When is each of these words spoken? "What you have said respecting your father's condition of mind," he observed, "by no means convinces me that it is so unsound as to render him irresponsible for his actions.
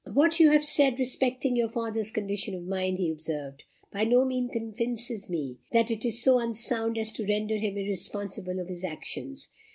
"What 0.11 0.39
you 0.39 0.49
have 0.49 0.63
said 0.63 0.97
respecting 0.97 1.55
your 1.55 1.69
father's 1.69 2.09
condition 2.09 2.55
of 2.55 2.63
mind," 2.63 2.97
he 2.97 3.11
observed, 3.11 3.65
"by 3.93 4.03
no 4.03 4.25
means 4.25 4.49
convinces 4.51 5.29
me 5.29 5.59
that 5.73 5.91
it 5.91 6.03
is 6.03 6.23
so 6.23 6.39
unsound 6.39 6.97
as 6.97 7.11
to 7.11 7.27
render 7.27 7.57
him 7.57 7.77
irresponsible 7.77 8.55
for 8.55 8.65
his 8.65 8.83
actions. 8.83 9.49